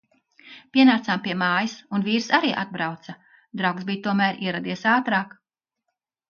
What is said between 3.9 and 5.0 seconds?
bija tomēr ieradies